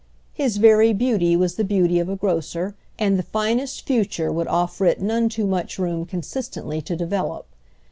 His 0.33 0.57
very 0.57 0.93
beauty 0.93 1.35
was 1.37 1.57
the 1.57 1.63
beauty 1.63 1.99
of 1.99 2.09
a 2.09 2.15
grocer, 2.15 2.73
and 2.97 3.19
the 3.19 3.21
finest 3.21 3.85
future 3.85 4.31
would 4.31 4.47
offer 4.47 4.85
it 4.87 4.99
none 4.99 5.29
too 5.29 5.45
much 5.45 5.77
room 5.77 6.05
consistently 6.07 6.81
to 6.81 6.95
develop. 6.95 7.45